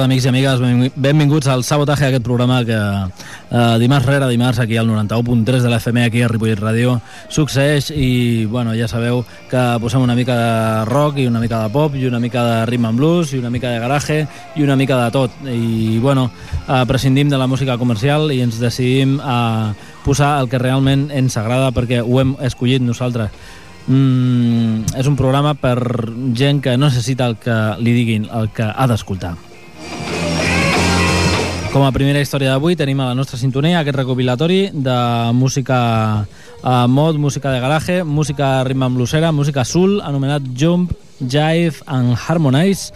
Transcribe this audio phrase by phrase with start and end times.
[0.00, 0.92] Tarda, amics i amigues.
[0.96, 6.04] Benvinguts al Sabotaje, aquest programa que eh, dimarts rere dimarts aquí al 91.3 de l'FM
[6.06, 11.18] aquí a Ripollet Ràdio succeeix i, bueno, ja sabeu que posem una mica de rock
[11.18, 13.74] i una mica de pop i una mica de rhythm and blues i una mica
[13.74, 15.36] de garaje i una mica de tot.
[15.44, 16.30] I, bueno,
[16.66, 21.36] eh, prescindim de la música comercial i ens decidim a posar el que realment ens
[21.36, 23.28] agrada perquè ho hem escollit nosaltres.
[23.90, 25.76] Mm, és un programa per
[26.36, 29.36] gent que necessita el que li diguin, el que ha d'escoltar.
[31.70, 34.96] Com a primera història d'avui tenim a la nostra sintonia aquest recopilatori de
[35.38, 35.76] música
[36.62, 40.90] a mod, música de garaje, música ritme amb blusera, música soul, anomenat Jump,
[41.22, 42.90] Jive and Harmonize,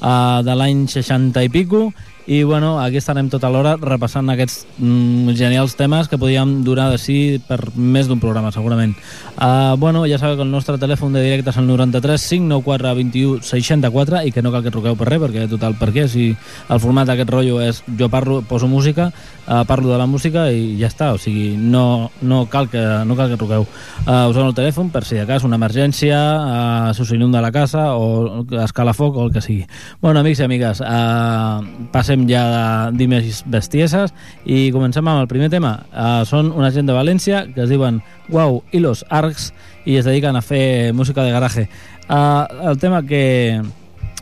[0.00, 1.90] uh, de l'any 60 i pico,
[2.30, 6.98] i bueno, aquí estarem tota l'hora repassant aquests mm, genials temes que podíem durar de
[7.02, 8.92] sí per més d'un programa, segurament.
[9.34, 13.42] Uh, bueno, ja sabeu que el nostre telèfon de directe és el 93 594 21
[13.42, 16.04] 64 i que no cal que truqueu per res, perquè total, per què?
[16.12, 20.46] Si el format d'aquest rotllo és jo parlo, poso música, uh, parlo de la música
[20.54, 23.66] i ja està, o sigui, no, no, cal, que, no cal que truqueu.
[24.06, 27.42] Uh, us dono el telèfon per si de cas una emergència, uh, si us inunda
[27.42, 29.66] la casa o escala foc o el que sigui.
[29.98, 34.12] Bueno, amics i amigues, uh, passem parlem ja de Dimes Bestieses
[34.44, 35.86] i comencem amb el primer tema.
[35.92, 39.52] Uh, són una gent de València que es diuen Guau i los Arcs
[39.86, 41.68] i es dediquen a fer música de garaje.
[42.08, 43.60] Uh, el tema que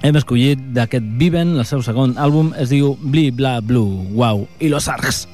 [0.03, 4.69] hem escollit d'aquest Viven, el seu segon àlbum, es diu Bli Bla Blue, Guau i
[4.69, 5.27] los Arcs.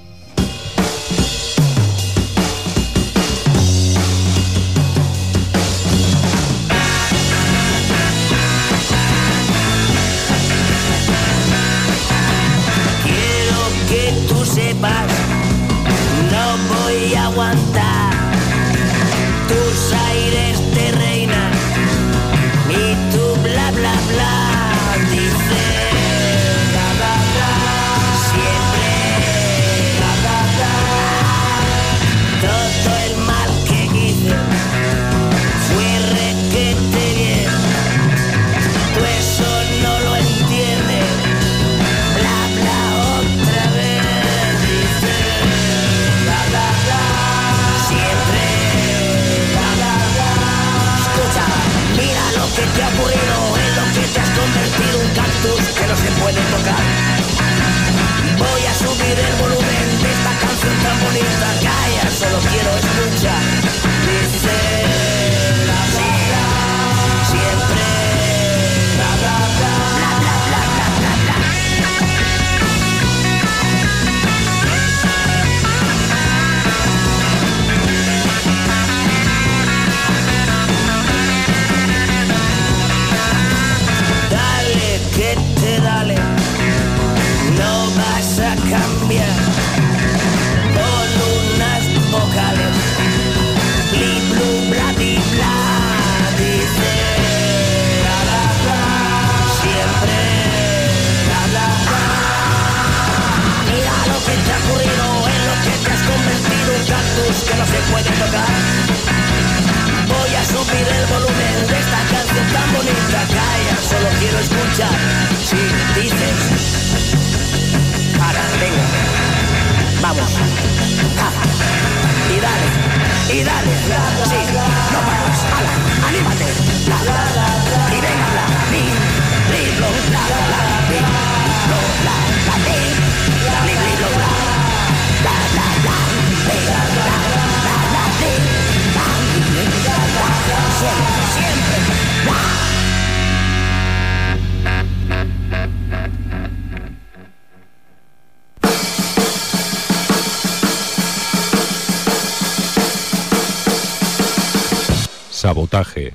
[155.75, 156.15] reportaje.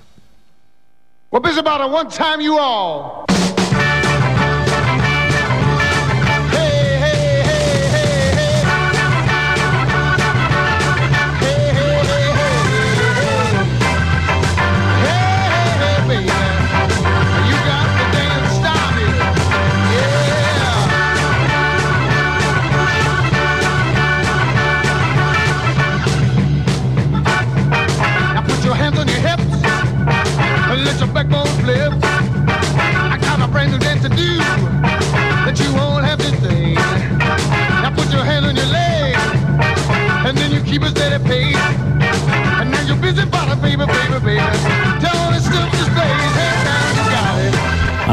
[1.32, 3.29] Well, this about a one time you all.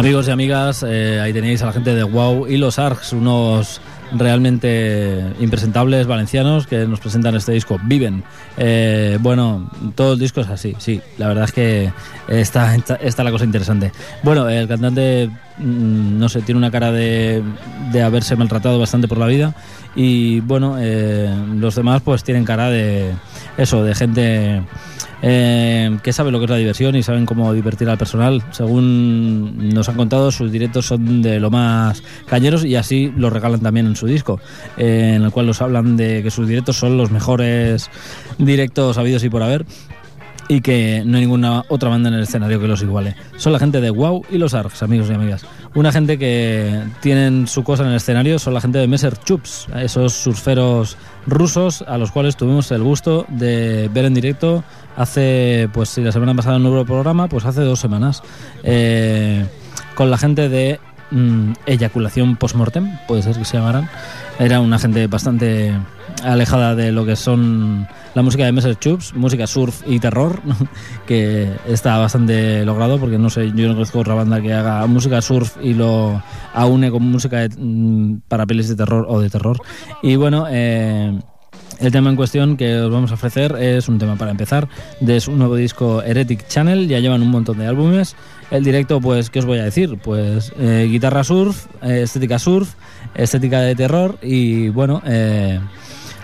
[0.06, 3.80] Amigos y amigas, eh, ahí tenéis a la gente de Wow y los Arcs, unos
[4.12, 7.80] realmente impresentables valencianos que nos presentan este disco.
[7.82, 8.22] Viven.
[8.56, 11.00] Eh, bueno, todo el disco es así, sí.
[11.18, 11.92] La verdad es que
[12.28, 13.90] está, está, está la cosa interesante.
[14.22, 17.42] Bueno, el cantante, mm, no sé, tiene una cara de,
[17.90, 19.56] de haberse maltratado bastante por la vida.
[19.96, 23.10] Y bueno, eh, los demás pues tienen cara de
[23.56, 24.62] eso, de gente
[25.22, 28.42] eh, que sabe lo que es la diversión y saben cómo divertir al personal.
[28.50, 33.60] Según nos han contado, sus directos son de lo más cañeros y así lo regalan
[33.60, 34.40] también en su disco,
[34.76, 37.90] eh, en el cual nos hablan de que sus directos son los mejores
[38.38, 39.66] directos habidos y por haber
[40.48, 43.16] y que no hay ninguna otra banda en el escenario que los iguale.
[43.36, 45.44] Son la gente de Wow y los Arcs, amigos y amigas.
[45.74, 49.66] Una gente que tienen su cosa en el escenario son la gente de Messer Chups,
[49.76, 50.96] esos surferos
[51.26, 54.64] rusos a los cuales tuvimos el gusto de ver en directo
[54.96, 58.22] hace, pues si la semana pasada no hubo programa, pues hace dos semanas.
[58.62, 59.46] Eh,
[59.94, 63.88] con la gente de mm, Eyaculación Postmortem, puede ser que se llamaran.
[64.38, 65.72] Era una gente bastante
[66.22, 70.40] alejada de lo que son la música de Messer Chups, música surf y terror,
[71.06, 75.20] que está bastante logrado porque no sé, yo no conozco otra banda que haga música
[75.20, 76.22] surf y lo
[76.54, 79.58] aúne con música de, mm, para pelis de terror o de terror.
[80.02, 81.18] Y bueno, eh,
[81.78, 84.68] el tema en cuestión que os vamos a ofrecer es un tema para empezar
[85.00, 88.16] de su nuevo disco Heretic Channel, ya llevan un montón de álbumes.
[88.50, 89.98] El directo, pues, ¿qué os voy a decir?
[89.98, 92.74] Pues eh, guitarra surf, eh, estética surf,
[93.14, 95.58] estética de terror y bueno, eh,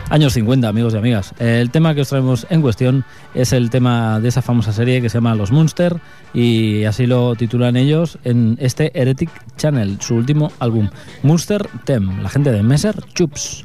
[0.08, 1.34] años 50, amigos y amigas.
[1.38, 3.04] El tema que os traemos en cuestión
[3.34, 5.96] es el tema de esa famosa serie que se llama Los Monster
[6.32, 10.90] y así lo titulan ellos en este Heretic Channel, su último álbum,
[11.22, 13.64] Monster Tem, la gente de Messer Chups.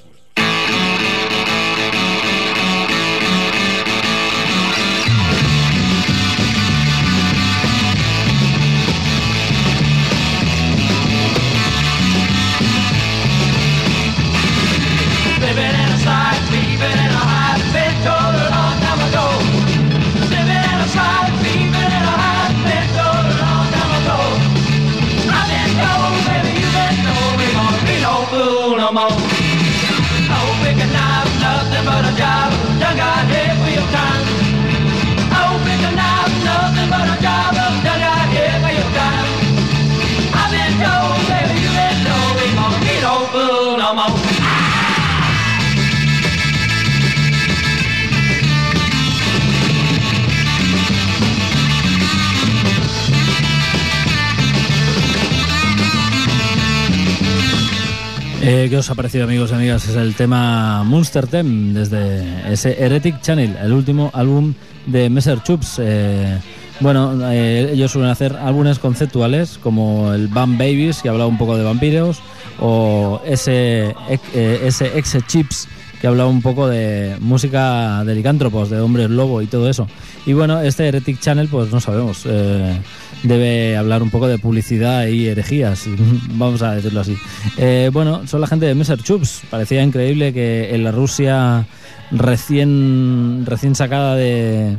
[58.53, 59.87] Eh, ¿Qué os ha parecido, amigos y amigas?
[59.87, 64.53] Es el tema Monster Theme desde ese Heretic Channel, el último álbum
[64.87, 65.79] de Messer Chups.
[65.81, 66.37] Eh,
[66.81, 71.55] bueno, eh, ellos suelen hacer álbumes conceptuales como el Bam Babies, que hablaba un poco
[71.55, 72.21] de vampiros,
[72.59, 73.95] o ese,
[74.33, 75.69] ese Exe Chips,
[76.01, 79.87] que hablaba un poco de música de licántropos, de hombres lobo y todo eso.
[80.25, 82.23] Y bueno, este Heretic Channel, pues no sabemos.
[82.25, 82.81] eh,
[83.23, 85.85] debe hablar un poco de publicidad y herejías,
[86.33, 87.15] vamos a decirlo así.
[87.57, 89.43] Eh, bueno, son la gente de Messer Chups.
[89.51, 91.67] Parecía increíble que en la Rusia
[92.09, 94.77] recién, recién sacada de,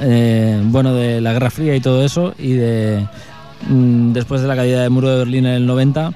[0.00, 3.06] eh, bueno, de la Guerra Fría y todo eso, y de
[3.68, 6.14] mm, después de la caída del muro de Berlín en el 90,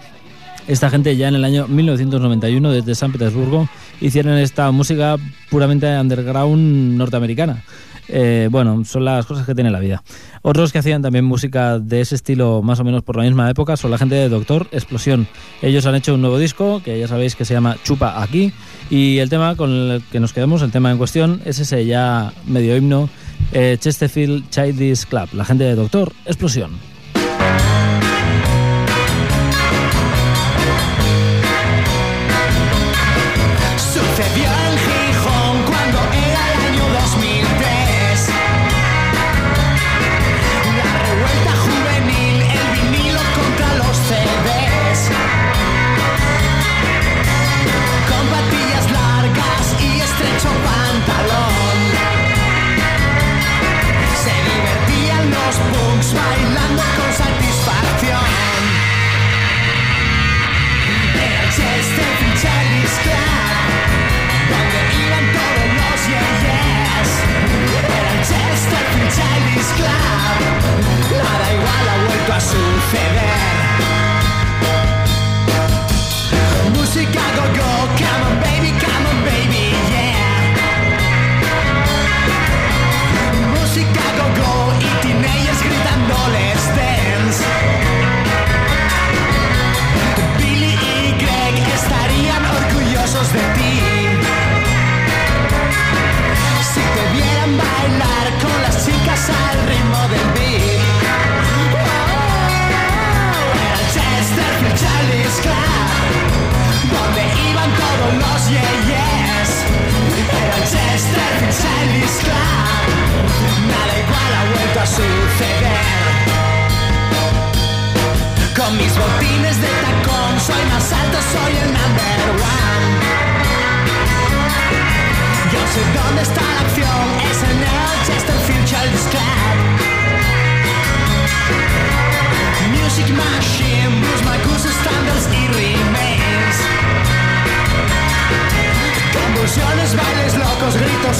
[0.66, 3.68] esta gente ya en el año 1991 desde San Petersburgo
[4.00, 5.16] hicieron esta música
[5.50, 7.62] puramente underground norteamericana.
[8.08, 10.02] Eh, bueno, son las cosas que tiene la vida.
[10.42, 13.76] Otros que hacían también música de ese estilo más o menos por la misma época
[13.76, 15.26] son la gente de Doctor Explosión.
[15.62, 18.52] Ellos han hecho un nuevo disco que ya sabéis que se llama Chupa aquí
[18.90, 22.32] y el tema con el que nos quedamos, el tema en cuestión, es ese ya
[22.46, 23.08] medio himno
[23.52, 26.95] eh, Chesterfield Childish Club, la gente de Doctor Explosión.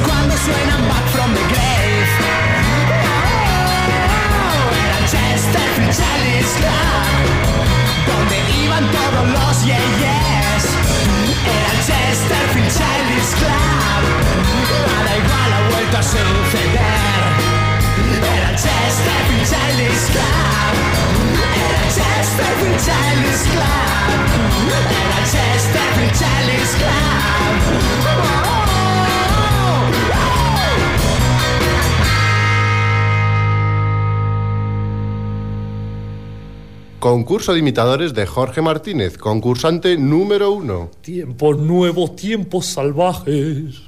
[0.02, 2.10] Cuando suenan Back from the Grave.
[4.82, 5.94] Era Chesterfield
[6.58, 7.14] Club,
[8.06, 10.62] donde iban todos los yeyes.
[11.44, 14.02] Era el Chesterfield Childish Club,
[14.86, 17.22] nada igual ha vuelto a suceder.
[18.34, 20.74] Era el Chesterfield Childish Club,
[21.64, 24.18] era el Chesterfield Childish Club,
[25.00, 28.65] era el Chesterfield Childish Club.
[37.00, 40.90] Concurso de imitadores de Jorge Martínez, concursante número uno.
[41.02, 43.82] Tiempos nuevos, tiempos salvajes.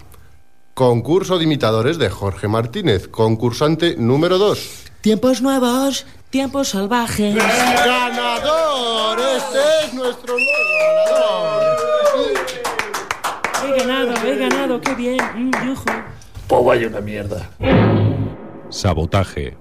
[0.75, 4.85] Concurso de imitadores de Jorge Martínez, concursante número 2.
[5.00, 7.35] Tiempos nuevos, tiempos salvajes.
[7.35, 9.19] ¡Ganador!
[9.19, 11.79] Este es nuestro nuevo ganador.
[13.65, 15.19] He ganado, he ganado, qué bien.
[15.35, 15.85] Mm, yujú.
[16.47, 17.50] Pues una mierda.
[18.69, 19.57] Sabotaje.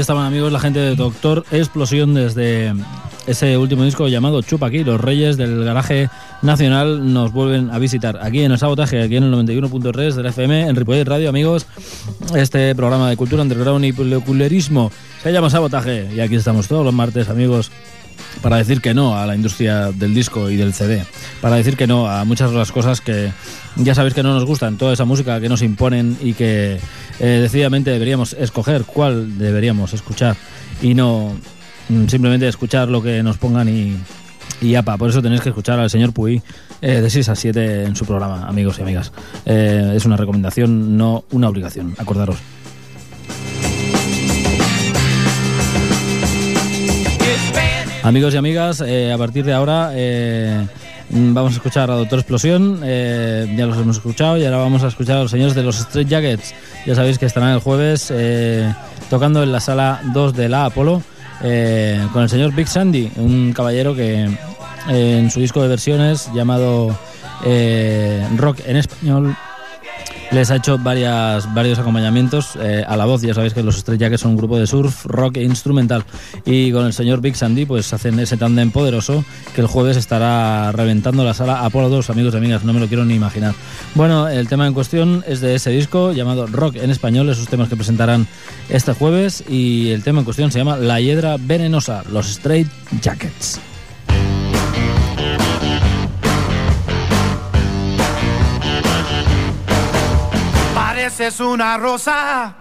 [0.00, 2.72] Estaban amigos la gente de Doctor Explosión desde
[3.26, 4.82] ese último disco llamado Chupa aquí.
[4.82, 6.08] Los Reyes del Garaje
[6.42, 10.68] Nacional nos vuelven a visitar aquí en el sabotaje, aquí en el 91.3 del FM,
[10.68, 11.66] en Ripollet Radio, amigos.
[12.34, 14.90] Este programa de cultura underground y peculiarismo
[15.22, 17.70] se llama Sabotaje y aquí estamos todos los martes, amigos,
[18.42, 21.04] para decir que no a la industria del disco y del CD,
[21.40, 23.30] para decir que no a muchas de las cosas que
[23.76, 26.78] ya sabéis que no nos gustan, toda esa música que nos imponen y que
[27.20, 30.36] eh, decididamente deberíamos escoger cuál deberíamos escuchar
[30.82, 31.34] y no
[31.88, 33.96] mm, simplemente escuchar lo que nos pongan y,
[34.60, 34.96] y apa.
[34.96, 36.42] Por eso tenéis que escuchar al señor Puy
[36.80, 39.12] eh, de 6 a 7 en su programa, amigos y amigas.
[39.44, 42.36] Eh, es una recomendación, no una obligación, acordaros.
[48.02, 50.66] Amigos y amigas, eh, a partir de ahora eh,
[51.10, 54.82] mm, vamos a escuchar a Doctor Explosión, eh, ya los hemos escuchado y ahora vamos
[54.82, 56.54] a escuchar a los señores de los Straight Jackets.
[56.86, 58.12] Ya sabéis que estarán el jueves
[59.10, 61.02] tocando en la sala 2 de la Apolo
[61.40, 64.30] con el señor Big Sandy, un caballero que
[64.88, 66.98] en su disco de versiones llamado
[68.36, 69.36] Rock en Español
[70.32, 73.22] les ha hecho varios acompañamientos eh, a la voz.
[73.22, 76.04] Ya sabéis que los Straight Jackets son un grupo de surf, rock e instrumental.
[76.44, 80.72] Y con el señor Big Sandy, pues hacen ese tándem poderoso que el jueves estará
[80.72, 82.64] reventando la sala Apolo 2, amigos y amigas.
[82.64, 83.54] No me lo quiero ni imaginar.
[83.94, 87.68] Bueno, el tema en cuestión es de ese disco llamado Rock en Español, esos temas
[87.68, 88.26] que presentarán
[88.68, 89.44] este jueves.
[89.48, 92.68] Y el tema en cuestión se llama La Hiedra Venenosa, los Straight
[93.00, 93.60] Jackets.
[101.10, 102.54] Pareces una rosa,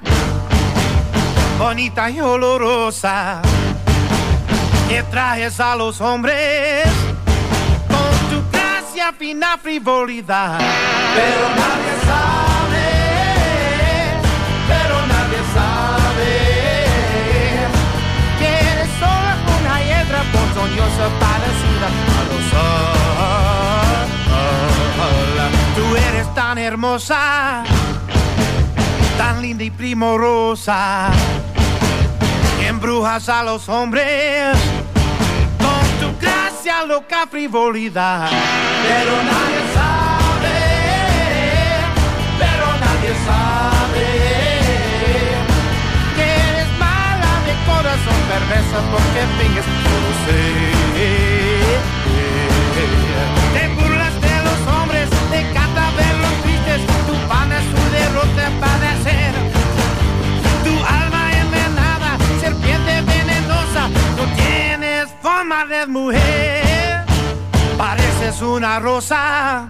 [1.59, 3.43] bonita y olorosa,
[4.87, 6.87] que traes a los hombres
[7.87, 10.57] con tu gracia, fina frivolidad.
[10.57, 12.87] Pero nadie sabe,
[14.67, 16.33] pero nadie sabe
[18.39, 19.29] que eres solo
[19.61, 22.65] una hiedra ponzoñosa parecida a rosa.
[25.75, 27.63] Tú eres tan hermosa
[29.39, 31.11] linda y primorosa,
[32.67, 34.57] embrujas a los hombres
[35.57, 38.29] con tu gracia, loca frivolidad.
[38.29, 40.59] Pero nadie sabe,
[42.37, 44.07] pero nadie sabe
[46.15, 50.68] que eres mala de corazón, perversa porque finges conocer.
[65.67, 67.05] De mujer.
[67.77, 69.69] Pareces una rosa,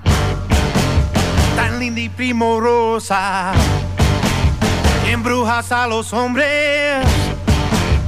[1.56, 3.54] tan linda y primorosa.
[5.08, 7.04] Embrujas a los hombres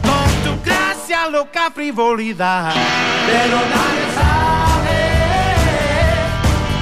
[0.03, 2.71] con tu gracia, loca frivolidad.
[3.25, 4.99] Pero nadie sabe,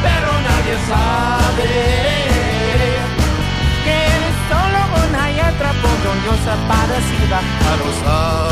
[0.02, 1.70] pero nadie sabe
[3.86, 4.00] que
[4.50, 4.80] solo
[5.30, 8.50] hiedra ponzoñosa parecida a rosa.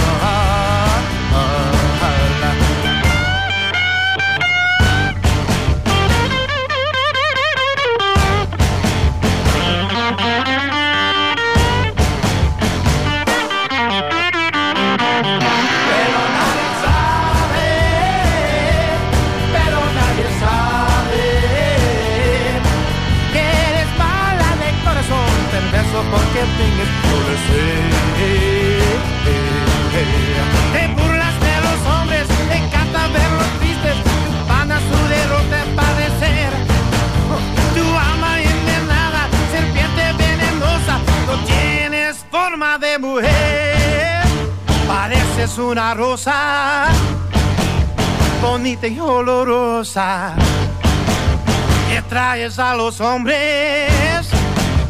[45.67, 46.85] Una rosa
[48.41, 50.33] bonita y olorosa
[51.89, 54.29] que traes a los hombres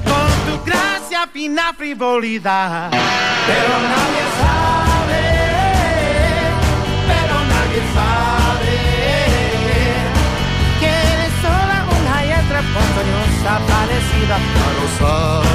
[0.06, 2.92] con tu gracia, fina frivolidad.
[2.92, 5.24] Pero nadie sabe,
[7.08, 8.78] pero nadie sabe
[10.80, 12.62] que eres sola una y otra
[13.68, 14.40] parecida a
[14.80, 15.48] rosa.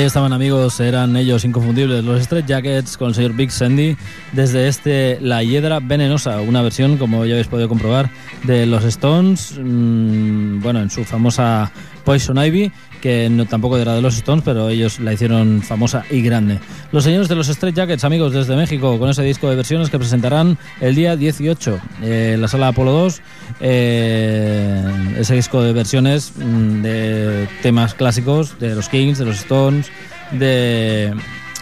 [0.00, 3.98] Ahí estaban amigos, eran ellos inconfundibles, los Straight Jackets con el señor Big Sandy
[4.32, 8.08] desde este La Hiedra Venenosa, una versión, como ya habéis podido comprobar,
[8.44, 11.70] de los Stones, mm, bueno, en su famosa
[12.06, 16.22] Poison Ivy, que no, tampoco era de los Stones, pero ellos la hicieron famosa y
[16.22, 16.60] grande.
[16.92, 19.98] Los señores de los Straight Jackets, amigos, desde México, con ese disco de versiones que
[19.98, 23.22] presentarán el día 18 eh, en la sala Apolo 2,
[23.60, 29.90] eh, ese disco de versiones mm, de temas clásicos de los Kings, de los Stones,
[30.32, 31.14] de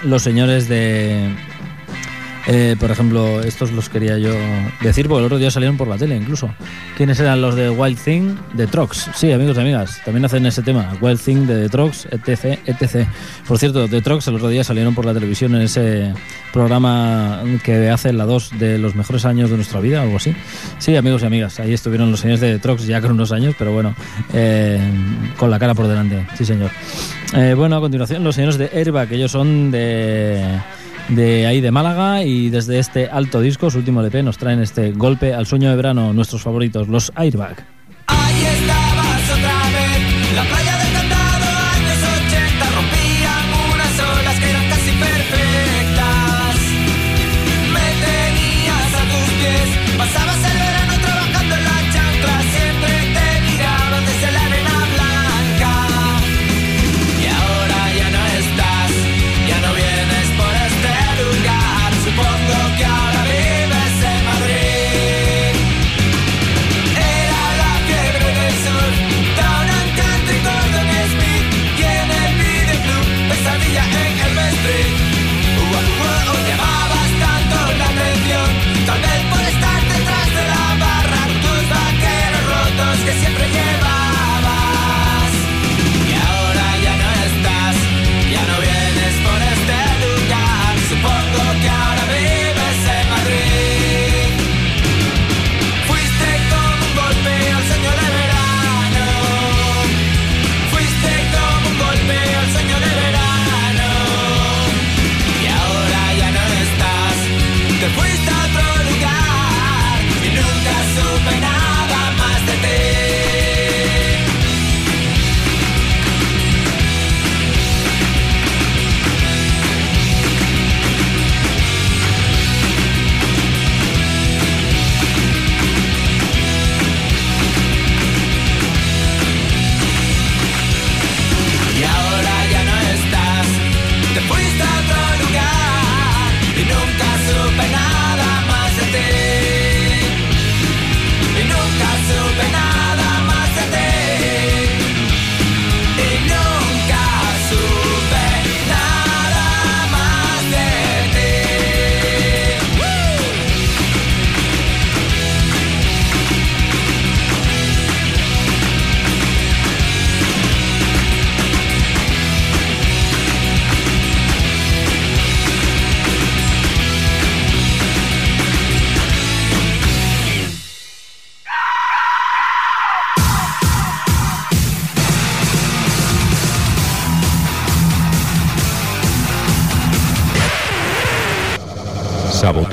[0.03, 1.35] los señores de...
[2.51, 4.33] eh, por ejemplo, estos los quería yo
[4.81, 6.51] decir porque el otro día salieron por la tele incluso.
[6.97, 8.37] ¿Quiénes eran los de Wild Thing?
[8.55, 9.11] De Trox.
[9.15, 10.97] Sí, amigos y amigas, también hacen ese tema.
[10.99, 13.07] Wild Thing de The Trox, etc, etc.
[13.47, 16.15] Por cierto, The Trox el otro día salieron por la televisión en ese
[16.51, 20.35] programa que hace la 2 de los mejores años de nuestra vida, algo así.
[20.79, 23.73] Sí, amigos y amigas, ahí estuvieron los señores de Trox ya con unos años, pero
[23.73, 23.95] bueno,
[24.33, 24.81] eh,
[25.37, 26.27] con la cara por delante.
[26.39, 26.71] Sí, señor.
[27.35, 30.59] Eh, bueno, a continuación, los señores de Airbag, ellos son de
[31.09, 34.93] de ahí de Málaga y desde este alto disco, su último LP, nos traen este
[34.93, 37.78] golpe al sueño de verano, nuestros favoritos, los Airbag.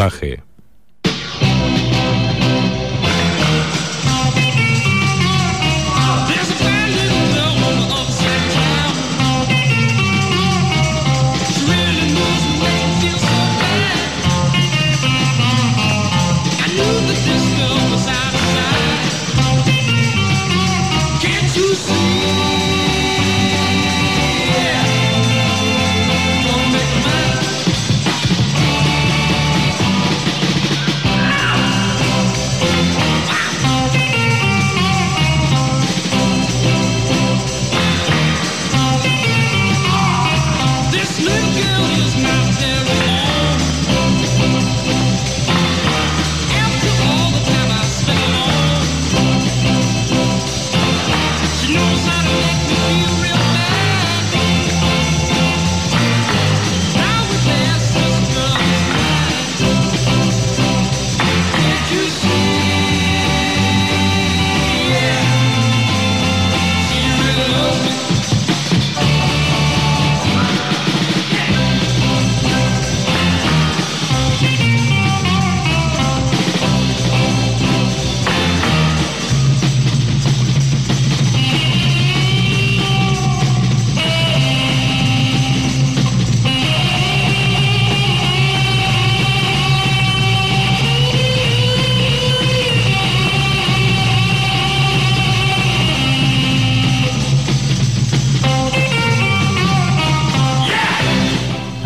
[0.10, 0.45] Sabotaje.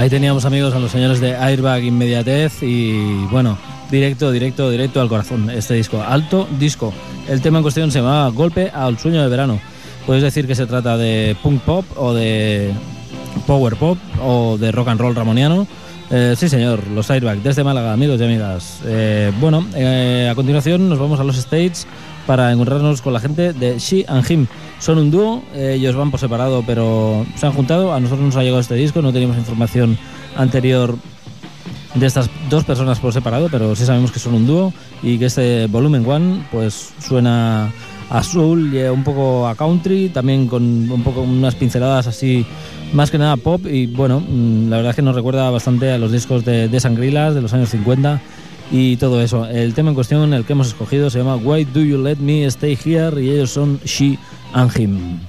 [0.09, 3.59] Teníamos amigos a los señores de Airbag Inmediatez y bueno,
[3.91, 6.01] directo, directo, directo al corazón este disco.
[6.01, 6.91] Alto disco.
[7.27, 9.59] El tema en cuestión se llamaba Golpe al sueño de verano.
[10.07, 12.73] Puedes decir que se trata de punk pop o de
[13.45, 15.67] power pop o de rock and roll ramoniano.
[16.11, 18.81] Eh, sí, señor, los Airbag desde Málaga, amigos y amigas.
[18.83, 21.85] Eh, bueno, eh, a continuación nos vamos a los States
[22.25, 24.47] para encontrarnos con la gente de She and Him.
[24.79, 27.93] Son un dúo, eh, ellos van por separado, pero se han juntado.
[27.93, 29.99] A nosotros nos ha llegado este disco, no teníamos información
[30.35, 30.95] anterior
[31.93, 35.25] de estas dos personas por separado, pero sí sabemos que son un dúo y que
[35.25, 37.71] este volumen one pues suena
[38.09, 42.45] a soul y un poco a country, también con un poco unas pinceladas así
[42.93, 45.97] más que nada pop y bueno, mm, la verdad es que nos recuerda bastante a
[45.97, 48.21] los discos de, de Sangrilas de los años 50
[48.71, 49.45] y todo eso.
[49.45, 52.45] El tema en cuestión, el que hemos escogido, se llama Why Do You Let Me
[52.45, 54.17] Stay Here y ellos son She
[54.53, 55.28] and Him.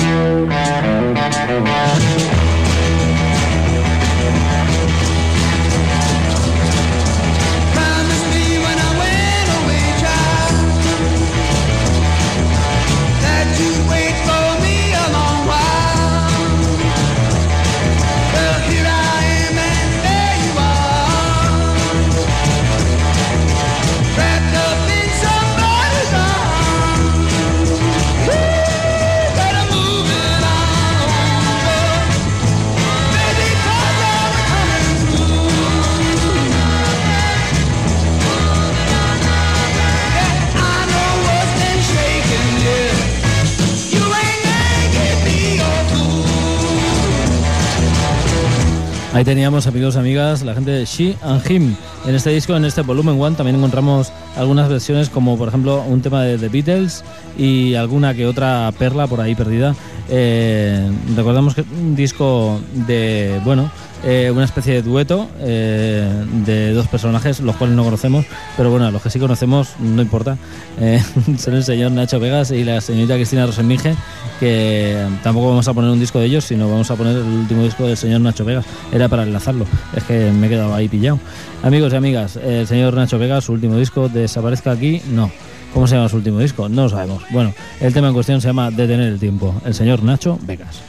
[49.13, 51.75] Ahí teníamos, amigos amigas, la gente de She and Him.
[52.05, 56.01] En este disco, en este volumen One, también encontramos algunas versiones, como por ejemplo un
[56.01, 57.03] tema de The Beatles
[57.37, 59.75] y alguna que otra perla por ahí perdida.
[60.09, 63.71] Eh, recordamos que un disco de, bueno,
[64.03, 68.25] eh, una especie de dueto eh, de dos personajes, los cuales no conocemos,
[68.57, 70.37] pero bueno, los que sí conocemos no importa.
[71.37, 73.93] Son el señor Nacho Vegas y la señorita Cristina Rosemige,
[74.39, 77.63] que tampoco vamos a poner un disco de ellos, sino vamos a poner el último
[77.63, 78.65] disco del señor Nacho Vegas.
[78.91, 81.19] Era para enlazarlo, es que me he quedado ahí pillado.
[81.63, 85.01] Amigos amigas, el señor Nacho Vegas, su último disco, ¿desaparezca aquí?
[85.09, 85.31] No.
[85.73, 86.67] ¿Cómo se llama su último disco?
[86.67, 87.23] No lo sabemos.
[87.31, 89.55] Bueno, el tema en cuestión se llama Detener el tiempo.
[89.65, 90.81] El señor Nacho Vegas.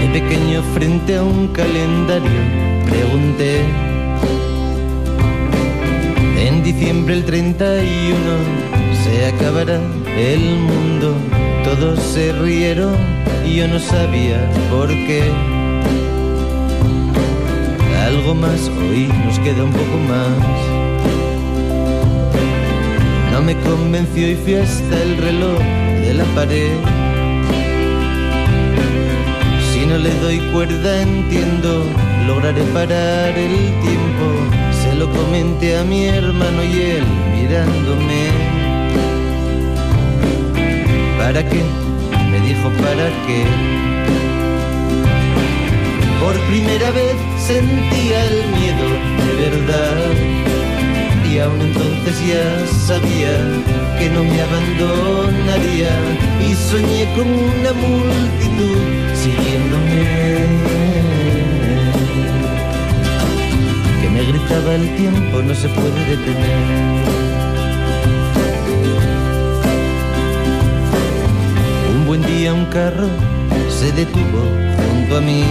[0.00, 2.30] De pequeño frente a un calendario
[2.84, 3.64] pregunté
[6.46, 9.80] En diciembre el 31 se acabará
[10.16, 11.14] el mundo
[11.64, 12.96] Todos se rieron
[13.46, 15.22] y yo no sabía por qué
[18.06, 20.58] Algo más hoy nos queda un poco más
[23.32, 25.58] No me convenció y fui hasta el reloj
[26.04, 26.72] de la pared
[29.72, 31.84] si no le doy cuerda entiendo,
[32.26, 34.26] lograré parar el tiempo.
[34.82, 38.59] Se lo comenté a mi hermano y él mirándome.
[41.30, 41.62] ¿Para qué?
[42.28, 43.44] Me dijo, ¿para qué?
[46.20, 48.88] Por primera vez sentía el miedo
[49.22, 49.96] de verdad.
[51.30, 53.30] Y aún entonces ya sabía
[54.00, 55.92] que no me abandonaría.
[56.48, 58.78] Y soñé con una multitud
[59.14, 60.02] siguiéndome.
[64.02, 67.19] Que me gritaba el tiempo no se puede detener.
[72.10, 73.08] Buen día un carro
[73.68, 74.42] se detuvo
[74.76, 75.44] junto a mí.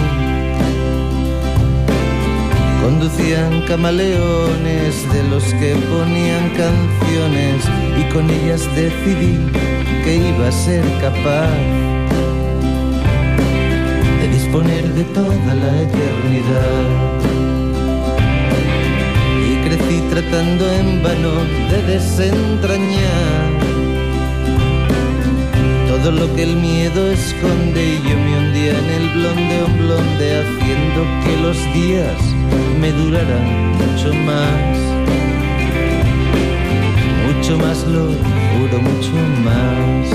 [2.82, 7.64] Conducían camaleones de los que ponían canciones
[7.98, 9.38] y con ellas decidí
[10.04, 11.56] que iba a ser capaz
[14.20, 16.88] de disponer de toda la eternidad.
[19.48, 21.32] Y crecí tratando en vano
[21.70, 23.39] de desentrañar
[26.02, 30.40] todo lo que el miedo esconde y yo me hundía en el blonde un blonde
[30.40, 32.16] haciendo que los días
[32.80, 34.78] me duraran mucho más.
[37.26, 39.12] Mucho más lo juro, mucho
[39.44, 40.06] más.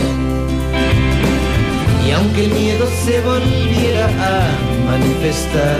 [2.07, 5.77] Y aunque el miedo se volviera a manifestar,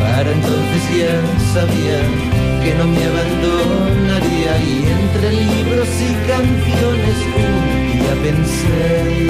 [0.00, 2.33] para entonces ya sabía
[2.64, 9.28] que no me abandonaría y entre libros y canciones un día pensé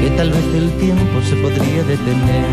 [0.00, 2.44] que tal vez el tiempo se podría detener.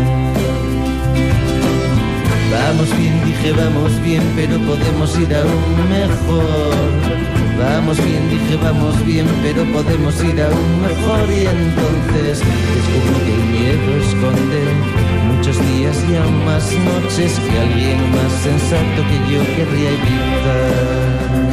[2.50, 7.15] Vamos bien, dije, vamos bien, pero podemos ir aún mejor.
[7.58, 11.30] Vamos bien, dije, vamos bien, pero podemos ir aún mejor.
[11.30, 14.60] Y entonces descubrí que el miedo esconde
[15.28, 21.45] muchos días y aún más noches que alguien más sensato que yo querría evitar.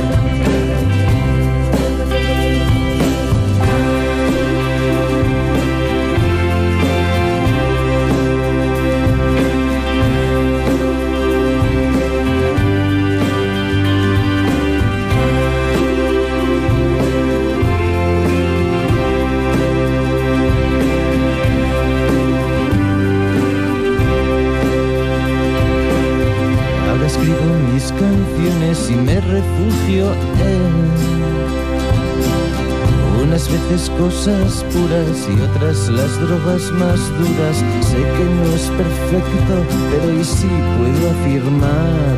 [33.97, 37.57] Cosas puras y otras las drogas más duras.
[37.81, 39.55] Sé que no es perfecto,
[39.91, 42.17] pero y sí puedo afirmar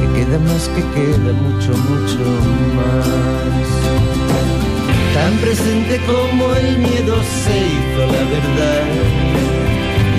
[0.00, 2.24] que queda más que queda mucho, mucho
[2.76, 3.08] más.
[5.14, 8.84] Tan presente como el miedo se hizo la verdad.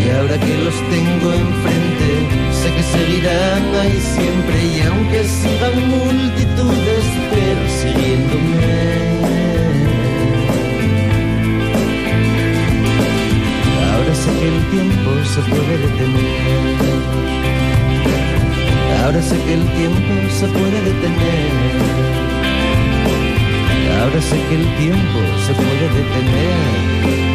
[0.01, 1.84] Y ahora que los tengo enfrente,
[2.66, 4.55] sé que seguirán ahí siempre.
[4.66, 8.74] Y aunque sigan multitudes persiguiéndome,
[13.91, 16.76] ahora sé que el tiempo se puede detener.
[19.03, 21.51] Ahora sé que el tiempo se puede detener.
[24.01, 27.34] Ahora sé que el tiempo se puede detener.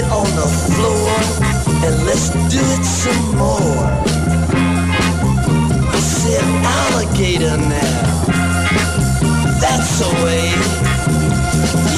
[0.00, 1.10] Get on the floor
[1.84, 3.86] and let's do it some more.
[5.90, 6.44] I said
[6.78, 8.02] alligator now.
[9.60, 10.46] That's the way.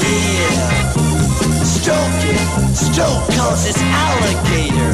[0.01, 0.81] Yeah.
[1.75, 2.41] Stroke it,
[2.75, 4.93] stroke cause it's alligator.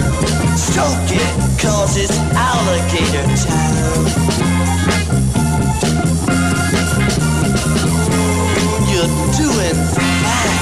[0.58, 1.32] Stroke it
[1.62, 4.08] cause it's alligator time.
[8.92, 10.57] You're doing fine.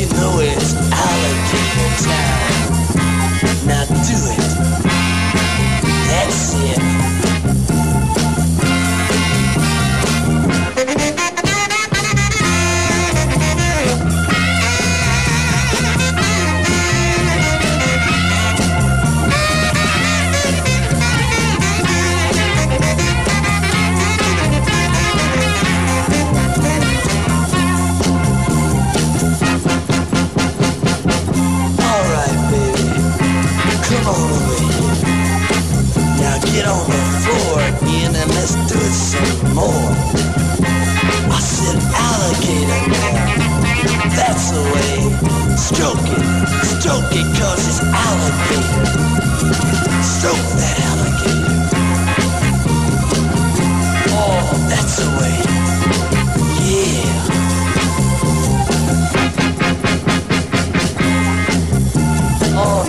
[0.00, 3.66] You know it's alligator time.
[3.66, 4.40] Now do it.
[6.08, 7.09] That's it.
[45.72, 46.22] Stroke it.
[46.80, 48.86] Stroke it cause it's alligator.
[50.02, 51.56] Stroke that alligator.
[54.10, 55.34] Oh, that's the way.
[56.66, 57.26] Yeah.
[62.56, 62.86] Oh.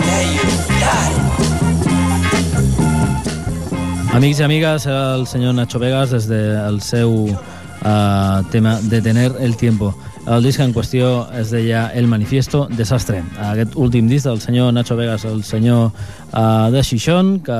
[4.12, 9.56] Amics i amigues, el senyor Nacho Vegas des del seu uh, tema de tener el
[9.56, 9.94] tiempo.
[10.22, 13.24] El disc en qüestió es deia El Manifiesto Desastre.
[13.42, 17.58] Aquest últim disc del senyor Nacho Vegas, el senyor uh, de Xixón, que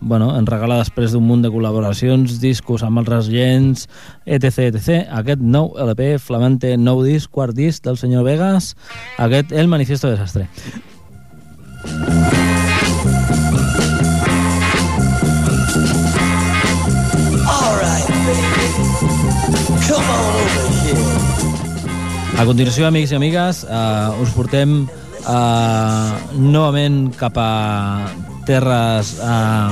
[0.00, 3.88] bueno, ens regala després d'un munt de col·laboracions, discos amb altres gens,
[4.24, 5.02] etc, etc.
[5.18, 8.76] Aquest nou LP, flamante nou disc, quart disc del senyor Vegas,
[9.18, 10.46] aquest El Manifiesto Desastre.
[11.86, 12.15] Alright,
[22.36, 28.10] A continuació, amics i amigues, eh, us portem eh, novament cap a
[28.44, 29.70] terres eh,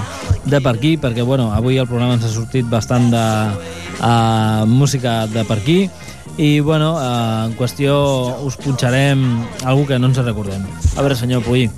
[0.49, 3.27] de per aquí, perquè bueno, avui el programa ens ha sortit bastant de
[4.01, 5.79] eh, música de per aquí,
[6.41, 7.99] i bueno, eh, en qüestió
[8.49, 9.23] us punxarem
[9.69, 10.65] algú que no ens recordem.
[10.97, 11.69] A veure, senyor Puy.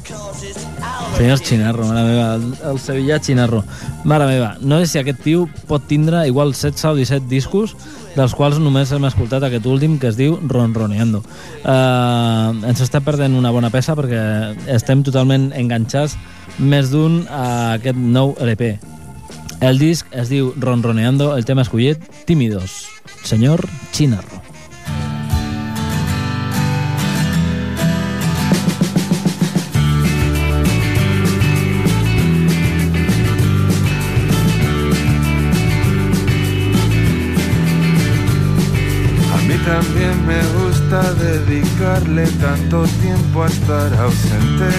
[1.17, 3.65] Senyor Chinarro, mare meva, el, el Sevilla Chinarro.
[4.05, 7.75] Mare meva, no sé si aquest tio pot tindre igual 16 o 17 discos,
[8.17, 11.23] dels quals només hem escoltat aquest últim que es diu Ronroneando.
[11.63, 14.23] Uh, ens està perdent una bona peça perquè
[14.73, 16.17] estem totalment enganxats
[16.59, 18.77] més d'un a aquest nou LP.
[19.67, 22.85] El disc es diu Ronroneando, el tema escollit, Tímidos.
[23.25, 24.36] Senyor Chinarro.
[41.87, 44.71] dedicarle tanto tiempo a estar ausente.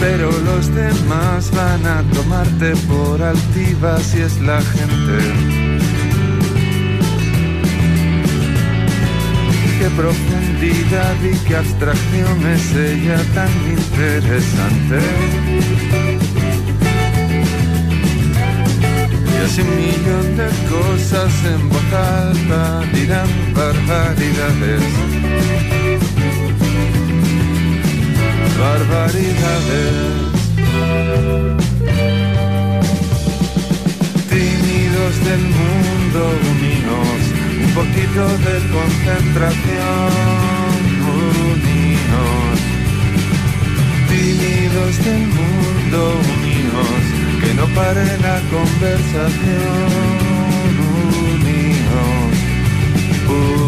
[0.00, 5.18] Pero los demás van a tomarte por altiva si es la gente.
[9.78, 14.98] Qué profundidad y qué abstracción es ella tan interesante.
[19.46, 21.84] Así un millón de cosas en voz
[22.92, 24.82] dirán barbaridades.
[28.58, 29.94] Barbaridades.
[34.28, 36.20] Tímidos del mundo
[36.52, 37.18] unidos,
[37.66, 40.10] un poquito de concentración
[41.22, 42.56] unidos.
[44.10, 45.98] Tímidos del mundo
[46.34, 50.16] unidos, que no pare la conversación.
[53.16, 53.65] Estás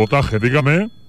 [0.00, 0.99] Sabotaje, dígame.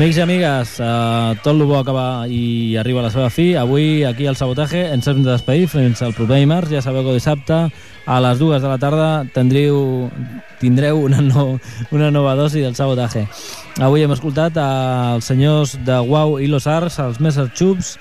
[0.00, 3.50] Amics i amigues, eh, tot el bo acaba i arriba a la seva fi.
[3.54, 6.70] Avui, aquí al Sabotaje, ens hem de despedir fins al proper dimarts.
[6.72, 7.58] Ja sabeu que dissabte,
[8.06, 10.08] a les dues de la tarda, tindriu,
[10.58, 13.26] tindreu una, no, una nova dosi del Sabotaje.
[13.76, 17.98] Avui hem escoltat als senyors de Wow i Los Arts, els Messer Chups,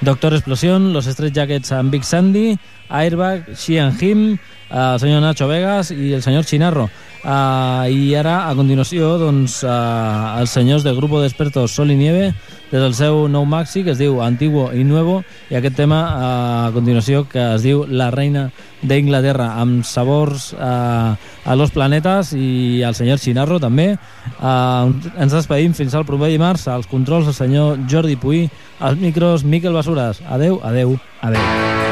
[0.00, 2.56] Doctor Explosion, Los Straight Jackets amb Big Sandy,
[2.88, 4.38] Airbag, Xian Him,
[4.70, 6.88] el senyor Nacho Vegas i el senyor Chinarro.
[7.24, 12.34] Uh, I ara, a continuació, doncs, uh, els senyors del grup d'expertos Sol i Nieve,
[12.68, 16.26] des del seu nou maxi, que es diu Antiguo i Nuevo, i aquest tema, uh,
[16.66, 18.50] a continuació, que es diu La reina
[18.84, 23.94] d'Inglaterra, amb sabors uh, a los planetes i el senyor Chinarro també.
[24.36, 26.68] Uh, ens despedim fins al proper dimarts.
[26.68, 28.44] Als controls, el senyor Jordi Puy,
[28.80, 30.20] als micros, Miquel Basures.
[30.28, 31.83] Adeu, adeu, adeu.